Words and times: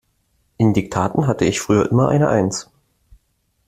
In 0.57 0.73
Diktaten 0.73 1.27
hatte 1.27 1.45
ich 1.45 1.59
früher 1.61 1.87
immer 1.91 2.09
eine 2.09 2.27
eins. 2.29 2.71